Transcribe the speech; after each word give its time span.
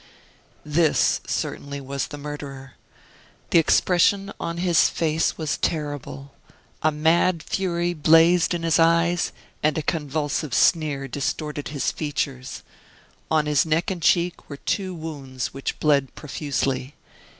This 0.65 1.21
certainly 1.27 1.79
was 1.79 2.07
the 2.07 2.17
murderer. 2.17 2.73
The 3.51 3.59
expression 3.59 4.33
on 4.39 4.57
his 4.57 4.89
face 4.89 5.37
was 5.37 5.59
terrible. 5.59 6.33
A 6.81 6.91
mad 6.91 7.43
fury 7.43 7.93
blazed 7.93 8.55
in 8.55 8.63
his 8.63 8.79
eyes, 8.79 9.31
and 9.61 9.77
a 9.77 9.83
convulsive 9.83 10.55
sneer 10.55 11.07
distorted 11.07 11.67
his 11.67 11.91
features. 11.91 12.63
On 13.29 13.45
his 13.45 13.63
neck 13.63 13.91
and 13.91 14.01
cheek 14.01 14.49
were 14.49 14.57
two 14.57 14.95
wounds 14.95 15.53
which 15.53 15.79
bled 15.79 16.15
profusely. 16.15 16.95